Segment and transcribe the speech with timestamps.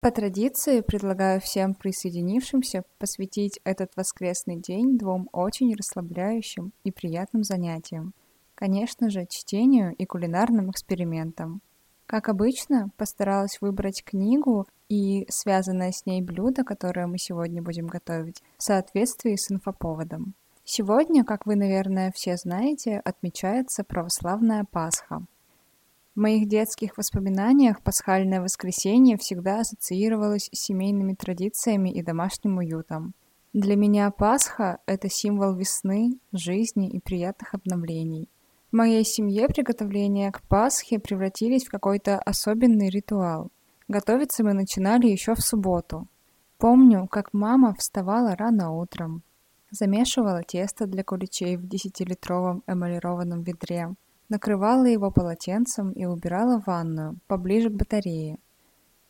[0.00, 8.14] По традиции предлагаю всем присоединившимся посвятить этот воскресный день двум очень расслабляющим и приятным занятиям.
[8.54, 11.60] Конечно же, чтению и кулинарным экспериментам.
[12.06, 18.42] Как обычно, постаралась выбрать книгу и связанное с ней блюдо, которое мы сегодня будем готовить,
[18.56, 20.32] в соответствии с инфоповодом.
[20.64, 25.26] Сегодня, как вы, наверное, все знаете, отмечается православная Пасха.
[26.20, 33.14] Моих детских воспоминаниях пасхальное воскресенье всегда ассоциировалось с семейными традициями и домашним уютом.
[33.54, 38.28] Для меня Пасха– это символ весны, жизни и приятных обновлений.
[38.70, 43.48] В моей семье приготовления к Пасхе превратились в какой-то особенный ритуал.
[43.88, 46.06] Готовиться мы начинали еще в субботу.
[46.58, 49.22] Помню, как мама вставала рано утром,
[49.70, 53.94] замешивала тесто для куличей в десятилитровом эмалированном ведре,
[54.30, 58.38] накрывала его полотенцем и убирала в ванную, поближе к батарее.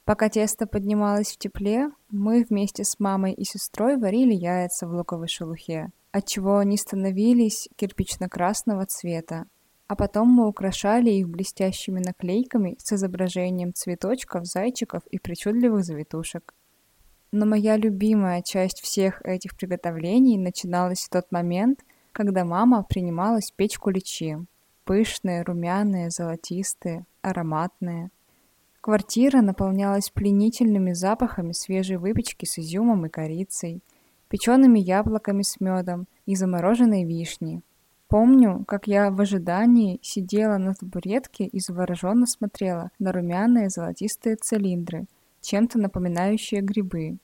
[0.04, 5.28] Пока тесто поднималось в тепле, мы вместе с мамой и сестрой варили яйца в луковой
[5.28, 9.44] шелухе, отчего они становились кирпично-красного цвета,
[9.86, 16.54] а потом мы украшали их блестящими наклейками с изображением цветочков, зайчиков и причудливых завитушек.
[17.30, 23.78] Но моя любимая часть всех этих приготовлений начиналась в тот момент, когда мама принималась печь
[23.78, 24.38] куличи
[24.84, 28.10] пышные, румяные, золотистые, ароматные.
[28.80, 33.82] Квартира наполнялась пленительными запахами свежей выпечки с изюмом и корицей,
[34.28, 37.62] печеными яблоками с медом и замороженной вишней.
[38.08, 45.06] Помню, как я в ожидании сидела на табуретке и завороженно смотрела на румяные золотистые цилиндры,
[45.42, 47.18] чем-то напоминающие грибы.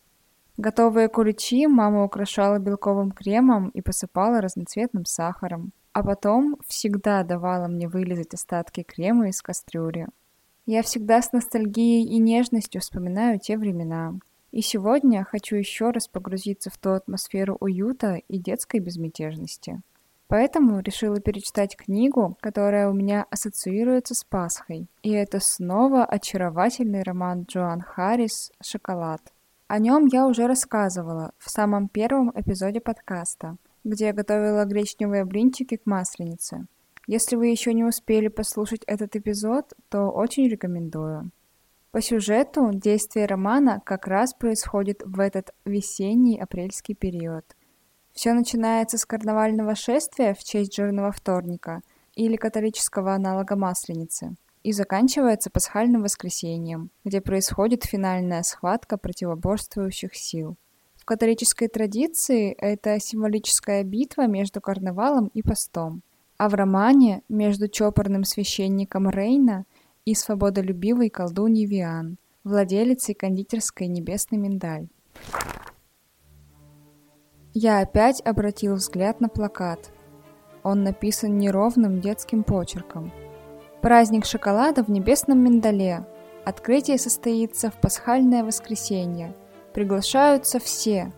[0.58, 7.88] Готовые куличи мама украшала белковым кремом и посыпала разноцветным сахаром а потом всегда давала мне
[7.88, 10.08] вылезать остатки крема из кастрюли.
[10.66, 14.12] Я всегда с ностальгией и нежностью вспоминаю те времена.
[14.50, 19.80] И сегодня хочу еще раз погрузиться в ту атмосферу уюта и детской безмятежности.
[20.28, 24.88] Поэтому решила перечитать книгу, которая у меня ассоциируется с Пасхой.
[25.02, 29.22] И это снова очаровательный роман Джоан Харрис «Шоколад».
[29.66, 35.76] О нем я уже рассказывала в самом первом эпизоде подкаста где я готовила гречневые блинчики
[35.76, 36.66] к масленице.
[37.06, 41.30] Если вы еще не успели послушать этот эпизод, то очень рекомендую.
[41.92, 47.44] По сюжету действие романа как раз происходит в этот весенний апрельский период.
[48.12, 51.80] Все начинается с карнавального шествия в честь жирного вторника
[52.14, 60.56] или католического аналога масленицы и заканчивается пасхальным воскресеньем, где происходит финальная схватка противоборствующих сил.
[61.06, 66.02] Католической традиции это символическая битва между карнавалом и постом,
[66.36, 69.66] а в романе между чопорным священником Рейна
[70.04, 74.88] и свободолюбивой колдуньей Виан, владелицей кондитерской «Небесный миндаль».
[77.54, 79.92] Я опять обратил взгляд на плакат.
[80.64, 83.12] Он написан неровным детским почерком.
[83.80, 86.04] Праздник шоколада в небесном миндале.
[86.44, 89.36] Открытие состоится в пасхальное воскресенье–
[89.76, 91.12] Приглашаются все.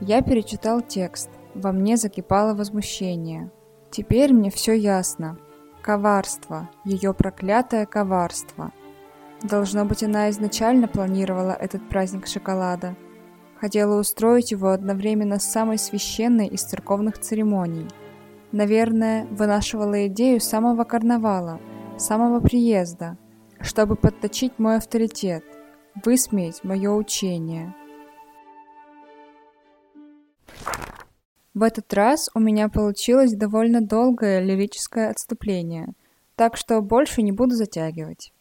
[0.00, 1.28] Я перечитал текст.
[1.54, 3.50] Во мне закипало возмущение.
[3.90, 5.36] Теперь мне все ясно.
[5.82, 8.72] Коварство, ее проклятое коварство.
[9.42, 12.96] Должно быть, она изначально планировала этот праздник шоколада.
[13.60, 17.86] Хотела устроить его одновременно с самой священной из церковных церемоний.
[18.50, 21.60] Наверное, вынашивала идею самого карнавала,
[21.98, 23.18] самого приезда,
[23.60, 25.44] чтобы подточить мой авторитет–
[26.04, 27.74] высмеять мое учение.
[31.54, 35.92] В этот раз у меня получилось довольно долгое лирическое отступление,
[36.34, 38.32] так что больше не буду затягивать.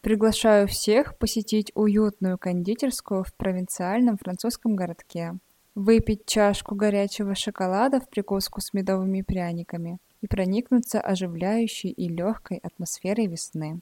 [0.00, 5.34] Приглашаю всех посетить уютную кондитерскую в провинциальном французском городке,
[5.74, 13.26] выпить чашку горячего шоколада в прикуску с медовыми пряниками и проникнуться оживляющей и легкой атмосферой
[13.26, 13.80] весны.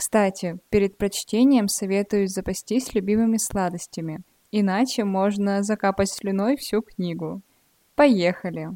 [0.00, 7.42] Кстати, перед прочтением советую запастись любимыми сладостями, иначе можно закапать слюной всю книгу.
[7.96, 8.70] Поехали!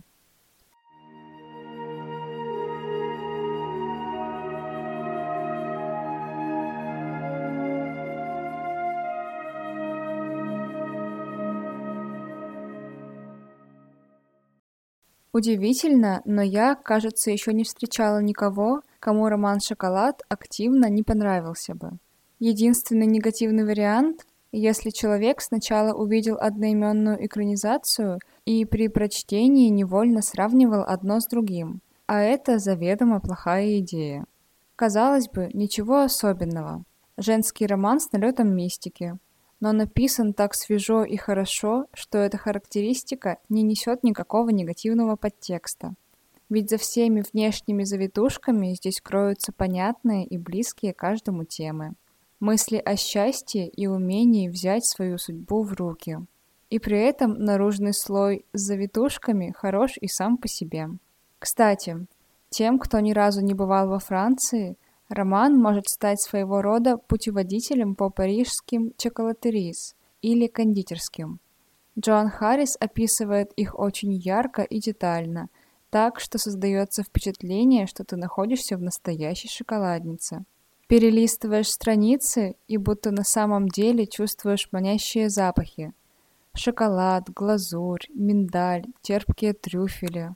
[15.33, 21.91] Удивительно, но я, кажется, еще не встречала никого, кому роман «Шоколад» активно не понравился бы.
[22.39, 31.21] Единственный негативный вариант, если человек сначала увидел одноименную экранизацию и при прочтении невольно сравнивал одно
[31.21, 34.25] с другим, а это заведомо плохая идея.
[34.75, 36.85] Казалось бы, ничего особенного.
[37.19, 39.19] Женский роман с налетом мистики,
[39.61, 45.95] но написан так свежо и хорошо, что эта характеристика не несет никакого негативного подтекста.
[46.55, 51.95] Ведь за всеми внешними завитушками здесь кроются понятные и близкие каждому темы.
[52.39, 56.19] Мысли о счастье и умении взять свою судьбу в руки.
[56.71, 60.91] И при этом наружный слой с завитушками хорош и сам по себе.
[61.41, 62.07] Кстати,
[62.51, 64.77] тем, кто ни разу не бывал во Франции,
[65.09, 71.41] Роман может стать своего рода путеводителем по парижским чоколатерис или кондитерским.
[71.99, 75.49] Джоан Харрис описывает их очень ярко и детально,
[75.95, 80.45] так что создается впечатление, что ты находишься в настоящей шоколаднице.
[80.89, 85.93] Перелистываешь страницы и будто на самом деле чувствуешь манящие запахи.
[86.53, 90.35] Шоколад, глазурь, миндаль, терпкие трюфели.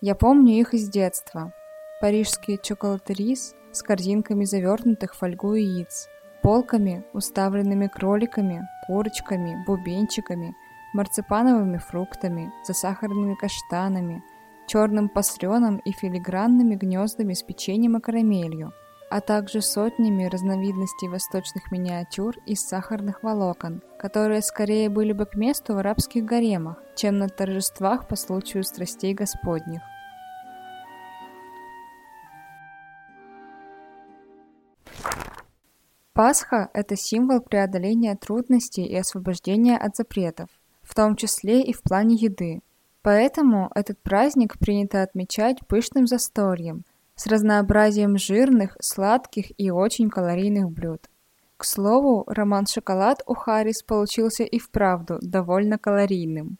[0.00, 1.54] Я помню их из детства.
[2.00, 6.08] Парижские чоколатерис с корзинками завернутых в фольгу яиц,
[6.42, 10.56] полками, уставленными кроликами, курочками, бубенчиками,
[10.92, 14.22] марципановыми фруктами, засахаренными каштанами,
[14.66, 18.72] черным пасленом и филигранными гнездами с печеньем и карамелью,
[19.10, 25.74] а также сотнями разновидностей восточных миниатюр из сахарных волокон, которые скорее были бы к месту
[25.74, 29.80] в арабских гаремах, чем на торжествах по случаю страстей Господних.
[36.12, 40.50] Пасха– это символ преодоления трудностей и освобождения от запретов,
[41.00, 42.60] том числе и в плане еды.
[43.00, 51.08] Поэтому этот праздник принято отмечать пышным застольем, с разнообразием жирных, сладких и очень калорийных блюд.
[51.56, 56.58] К слову, роман «Шоколад» у Харрис получился и вправду довольно калорийным.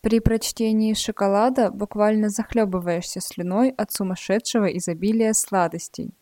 [0.00, 6.14] При прочтении «Шоколада» буквально захлебываешься слюной от сумасшедшего изобилия сладостей.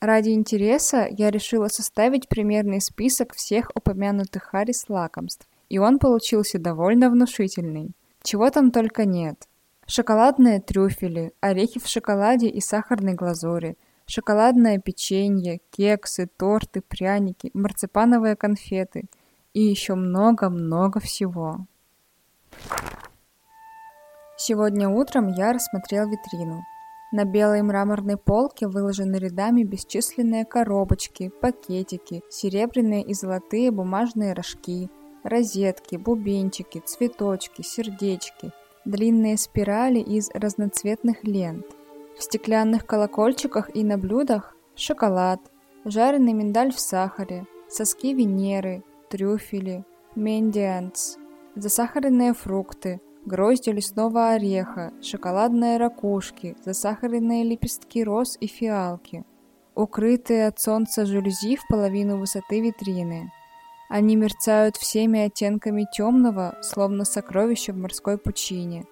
[0.00, 7.08] Ради интереса я решила составить примерный список всех упомянутых Харрис лакомств, и он получился довольно
[7.08, 7.92] внушительный.
[8.22, 9.48] Чего там только нет.
[9.86, 19.04] Шоколадные трюфели, орехи в шоколаде и сахарной глазури, шоколадное печенье, кексы, торты, пряники, марципановые конфеты
[19.54, 21.66] и еще много-много всего.
[24.36, 26.60] Сегодня утром я рассмотрел витрину.
[27.12, 34.90] На белой мраморной полке выложены рядами бесчисленные коробочки, пакетики, серебряные и золотые бумажные рожки,
[35.22, 38.52] розетки, бубенчики, цветочки, сердечки,
[38.84, 41.66] длинные спирали из разноцветных лент.
[42.18, 45.40] В стеклянных колокольчиках и на блюдах шоколад,
[45.84, 49.84] жареный миндаль в сахаре, соски Венеры, трюфели,
[50.14, 51.18] мендианс,
[51.54, 59.24] засахаренные фрукты– гроздья лесного ореха, шоколадные ракушки, засахаренные лепестки роз и фиалки,
[59.74, 63.30] укрытые от солнца жалюзи в половину высоты витрины.
[63.92, 68.86] Они мерцают всеми оттенками темного, словно сокровища в морской пучине,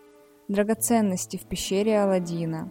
[0.46, 2.70] драгоценности в пещере Аладдина.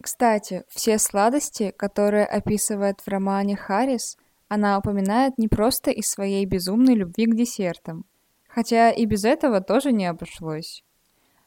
[0.00, 6.94] Кстати, все сладости, которые описывает в романе Харрис, она упоминает не просто из своей безумной
[6.94, 8.04] любви к десертам,
[8.46, 10.84] хотя и без этого тоже не обошлось.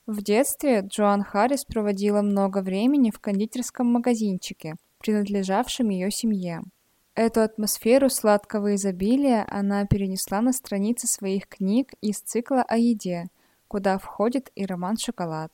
[0.06, 6.62] В детстве Джоан Харрис проводила много времени в кондитерском магазинчике, принадлежавшем ее семье.
[7.16, 13.28] Эту атмосферу сладкого изобилия она перенесла на страницы своих книг из цикла о еде,
[13.68, 15.52] куда входит и роман «Шоколад».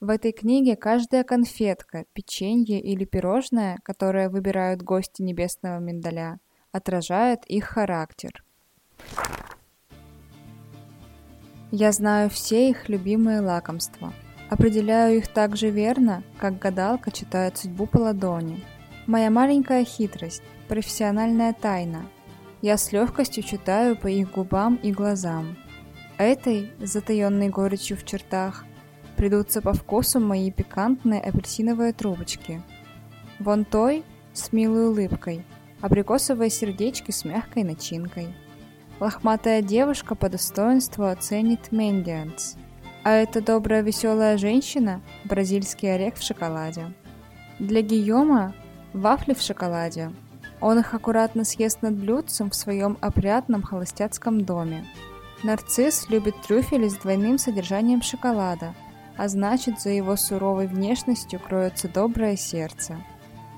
[0.00, 6.38] В этой книге каждая конфетка, печенье или пирожное, которое выбирают гости небесного миндаля–
[6.72, 8.42] отражает их характер.
[11.70, 14.12] Я знаю все их любимые лакомства.
[14.52, 18.62] Определяю их так же верно, как гадалка читает судьбу по ладони.
[19.06, 22.04] Моя маленькая хитрость, профессиональная тайна.
[22.60, 25.56] Я с легкостью читаю по их губам и глазам.
[26.18, 28.66] Этой, затаенной горечью в чертах,
[29.16, 32.60] придутся по вкусу мои пикантные апельсиновые трубочки.
[33.38, 34.04] Вон той,
[34.34, 35.46] с милой улыбкой,
[35.80, 38.34] абрикосовые сердечки с мягкой начинкой.
[39.00, 42.58] Лохматая девушка по достоинству оценит Мендианс.
[43.04, 46.92] А эта добрая веселая женщина– бразильский орех в шоколаде.
[47.58, 48.54] Для Гийома–
[48.92, 50.12] вафли в шоколаде.
[50.60, 54.86] Он их аккуратно съест над блюдцем в своем опрятном холостяцком доме.
[55.42, 58.72] Нарцисс любит трюфели с двойным содержанием шоколада,
[59.16, 62.98] а значит, за его суровой внешностью кроется доброе сердце.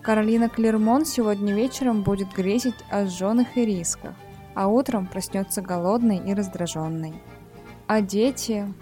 [0.01, 4.15] Каролина Клермон сегодня вечером будет грезить о жженых ирисках,
[4.55, 7.13] а утром проснется голодной и раздраженной.
[7.87, 8.73] А дети...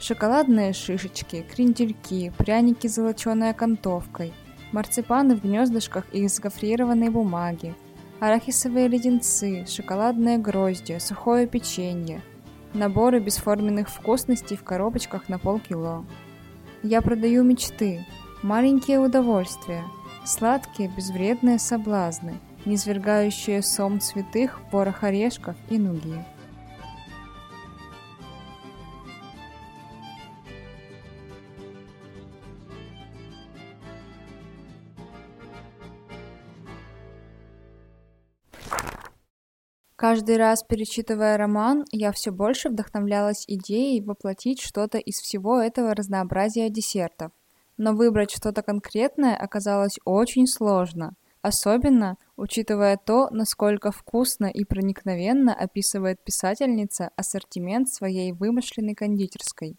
[0.00, 4.32] Шоколадные шишечки, крендельки, пряники с золоченой окантовкой,
[4.72, 7.74] марципаны в гнездышках из гофрированной бумаги,
[8.20, 12.22] арахисовые леденцы, шоколадные грозди, сухое печенье,
[12.74, 16.04] наборы бесформенных вкусностей в коробочках на полкило.
[16.82, 18.04] Я продаю мечты,
[18.42, 19.84] маленькие удовольствия,
[20.26, 22.34] сладкие безвредные соблазны,
[22.64, 26.24] низвергающие сом цветых, порох орешков и нуги.
[40.06, 46.68] Каждый раз перечитывая роман, я все больше вдохновлялась идеей воплотить что-то из всего этого разнообразия
[46.68, 47.32] десертов.
[47.78, 56.22] Но выбрать что-то конкретное оказалось очень сложно, особенно учитывая то, насколько вкусно и проникновенно описывает
[56.22, 59.78] писательница ассортимент своей вымышленной кондитерской.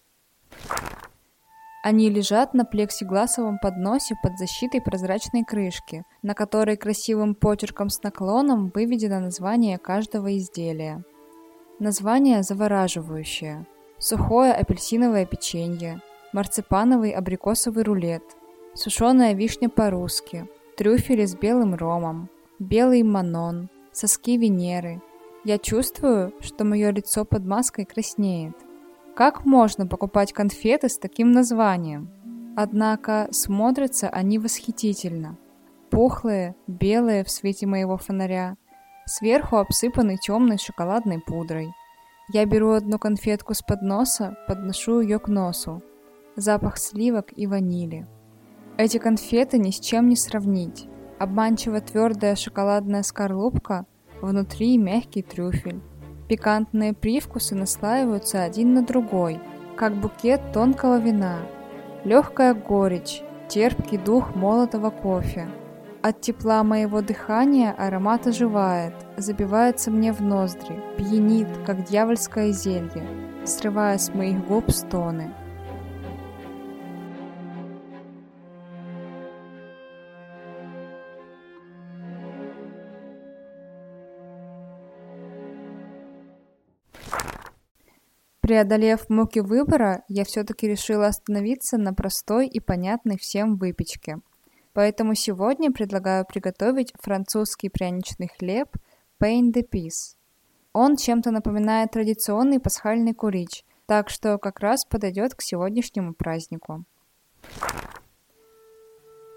[1.85, 8.71] Они лежат на плексигласовом подносе под защитой прозрачной крышки, на которой красивым почерком с наклоном
[8.73, 11.03] выведено название каждого изделия.
[11.77, 13.67] Название завораживающее.
[13.99, 16.01] Сухое апельсиновое печенье,
[16.33, 18.23] марципановый абрикосовый рулет,
[18.73, 25.03] сушеная вишня по-русски, трюфели с белым ромом, белый манон, соски Венеры.
[25.43, 28.55] Я чувствую, что мое лицо под маской краснеет.
[29.15, 32.11] Как можно покупать конфеты с таким названием?
[32.57, 35.37] Однако смотрятся они восхитительно.
[35.89, 38.57] Пухлые, белые в свете моего фонаря,
[39.05, 41.73] сверху обсыпаны темной шоколадной пудрой.
[42.33, 45.81] Я беру одну конфетку с подноса, подношу ее к носу.
[46.35, 48.05] Запах сливок и ванили.
[48.77, 50.89] Эти конфеты ни с чем не сравнить.
[51.19, 53.85] Обманчиво твердая шоколадная скорлупка,
[54.21, 55.81] внутри мягкий трюфель.
[56.27, 59.39] Пикантные привкусы наслаиваются один на другой,
[59.75, 61.37] как букет тонкого вина.
[62.03, 65.47] Легкая горечь, терпкий дух молотого кофе.
[66.01, 73.07] От тепла моего дыхания аромат оживает, забивается мне в ноздри, пьянит, как дьявольское зелье,
[73.43, 75.31] срывая с моих губ стоны.
[88.45, 94.19] Преодолев муки выбора, я все-таки решила остановиться на простой и понятной всем выпечке.
[94.73, 98.67] Поэтому сегодня предлагаю приготовить французский пряничный хлеб
[99.19, 100.15] pain de pis.
[100.73, 106.85] Он чем-то напоминает традиционный пасхальный курич, так что как раз подойдет к сегодняшнему празднику.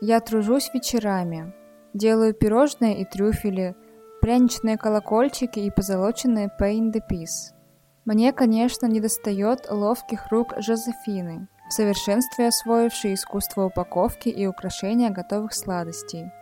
[0.02, 1.54] Я тружусь вечерами,
[1.94, 3.74] делаю пирожные и трюфели,
[4.20, 7.54] пряничные колокольчики и позолоченные pain de pis–
[8.08, 16.32] мне, конечно, недостает ловких рук Жозефины, в совершенстве освоившей искусство упаковки и украшения готовых сладостей.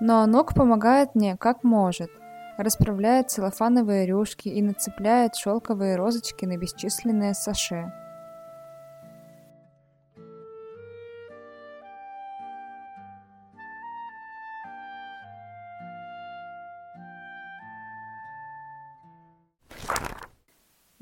[0.00, 2.10] Но Анук помогает мне как может,
[2.58, 7.90] расправляет целлофановые рюшки и нацепляет шелковые розочки на бесчисленные саше.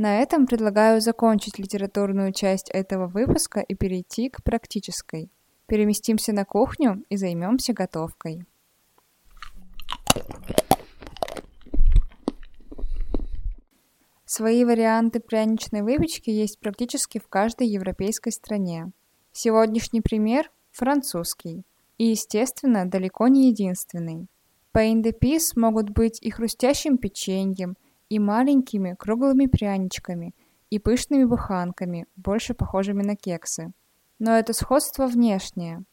[0.02, 5.30] На этом предлагаю закончить литературную часть этого выпуска и перейти к практической.
[5.66, 8.44] Переместимся на кухню и займемся готовкой.
[14.24, 18.90] Свои варианты пряничной выпечки есть практически в каждой европейской стране.
[19.30, 21.62] Сегодняшний пример– французский.
[21.98, 24.26] И, естественно, далеко не единственный.
[24.74, 27.76] Pain de pis могут быть и хрустящим печеньем,
[28.12, 30.34] и маленькими круглыми пряничками,
[30.68, 33.72] и пышными буханками, больше похожими на кексы.
[34.18, 35.84] Но это сходство внешнее.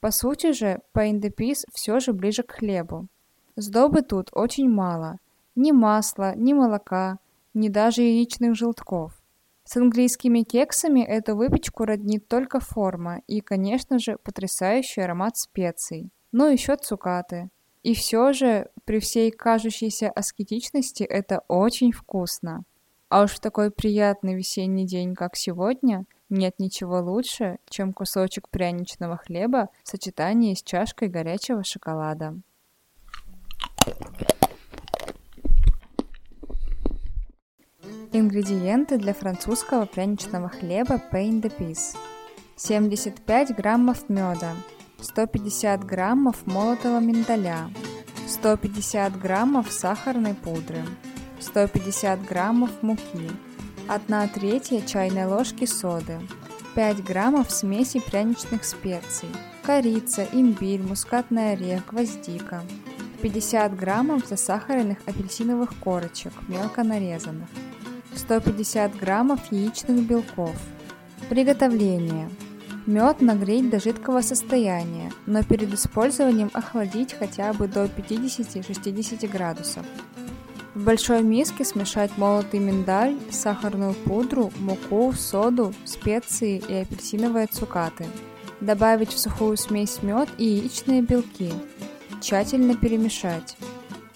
[0.00, 3.08] По сути же, pis все же ближе к хлебу.
[3.56, 5.18] Сдобы тут очень мало.
[5.54, 7.18] Ни масла, ни молока,
[7.52, 9.12] ни даже яичных желтков.
[9.64, 16.10] С английскими кексами эту выпечку роднит только форма и, конечно же, потрясающий аромат специй.
[16.32, 17.50] Ну еще цукаты.
[17.86, 22.64] И все же, при всей кажущейся аскетичности, это очень вкусно.
[23.08, 29.16] А уж в такой приятный весенний день, как сегодня, нет ничего лучше, чем кусочек пряничного
[29.16, 32.34] хлеба в сочетании с чашкой горячего шоколада.
[38.10, 41.96] Ингредиенты для французского пряничного хлеба Pain de Pis.
[42.56, 44.56] 75 граммов меда,
[45.06, 47.70] 150 граммов молотого миндаля,
[48.26, 50.82] 150 граммов сахарной пудры,
[51.38, 53.30] 150 граммов муки,
[53.86, 56.18] 1 третья чайной ложки соды,
[56.74, 59.28] 5 граммов смеси пряничных специй,
[59.62, 62.62] корица, имбирь, мускатный орех, гвоздика,
[63.22, 67.48] 50 граммов засахаренных апельсиновых корочек, мелко нарезанных,
[68.16, 70.56] 150 граммов яичных белков.
[71.28, 72.28] Приготовление.
[72.86, 79.84] Мед нагреть до жидкого состояния, но перед использованием охладить хотя бы до 50-60 градусов.
[80.74, 88.06] В большой миске смешать молотый миндаль, сахарную пудру, муку, соду, специи и апельсиновые цукаты.
[88.60, 91.52] Добавить в сухую смесь мед и яичные белки.
[92.20, 93.56] Тщательно перемешать.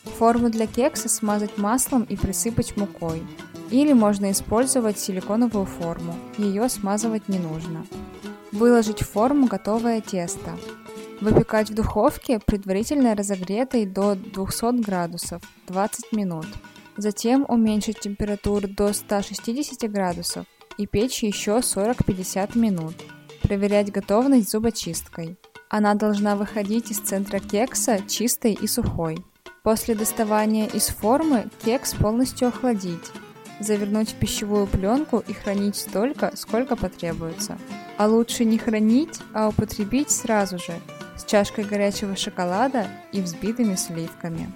[0.04, 3.22] Форму для кекса смазать маслом и присыпать мукой.
[3.70, 7.84] Или можно использовать силиконовую форму, ее смазывать не нужно.
[8.52, 10.58] Выложить в форму готовое тесто.
[11.20, 16.46] Выпекать в духовке, предварительно разогретой до 200 градусов, 20 минут.
[16.96, 20.46] Затем уменьшить температуру до 160 градусов
[20.78, 22.94] и печь еще 40-50 минут.
[23.42, 25.36] Проверять готовность зубочисткой.
[25.68, 29.24] Она должна выходить из центра кекса чистой и сухой.
[29.62, 33.12] После доставания из формы кекс полностью охладить
[33.60, 37.58] завернуть в пищевую пленку и хранить столько, сколько потребуется.
[37.98, 40.80] А лучше не хранить, а употребить сразу же,
[41.16, 44.52] с чашкой горячего шоколада и взбитыми сливками.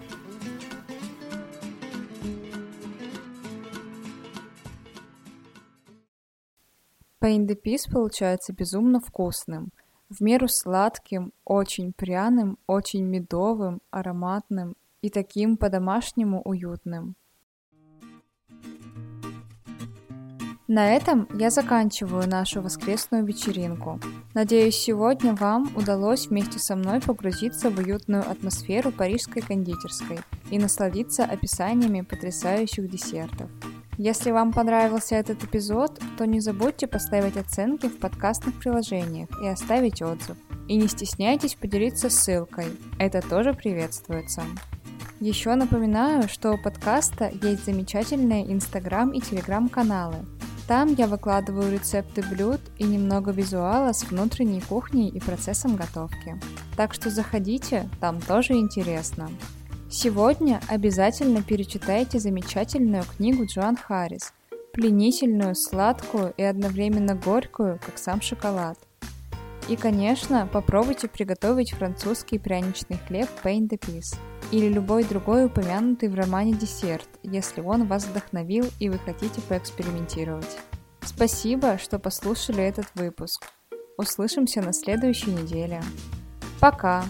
[7.21, 9.71] Пейндепис получается безумно вкусным,
[10.11, 17.17] в меру сладким, очень пряным, очень медовым, ароматным и таким по-домашнему уютным.
[20.67, 24.01] На этом я заканчиваю нашу воскресную вечеринку.
[24.33, 31.25] Надеюсь, сегодня вам удалось вместе со мной погрузиться в уютную атмосферу парижской кондитерской и насладиться
[31.25, 33.51] описаниями потрясающих десертов.
[33.99, 40.01] Если вам понравился этот эпизод, то не забудьте поставить оценки в подкастных приложениях и оставить
[40.01, 40.39] отзыв.
[40.67, 44.43] И не стесняйтесь поделиться ссылкой, это тоже приветствуется.
[45.21, 50.25] Еще напоминаю, что у подкаста есть замечательные инстаграм и телеграм-каналы,
[50.67, 56.41] там я выкладываю рецепты блюд и немного визуала с внутренней кухней и процессом готовки.
[56.77, 59.29] Так что заходите, там тоже интересно.
[59.91, 64.33] Сегодня обязательно перечитайте замечательную книгу Джоан Харрис,
[64.73, 68.79] пленительную, сладкую и одновременно горькую, как сам шоколад.
[69.69, 74.17] И, конечно, попробуйте приготовить французский пряничный хлеб Pain de Pis
[74.51, 80.59] или любой другой упомянутый в романе десерт, если он вас вдохновил и вы хотите поэкспериментировать.
[81.03, 83.47] Спасибо, что послушали этот выпуск.
[83.97, 85.83] Услышимся на следующей неделе.
[86.61, 87.05] Пока!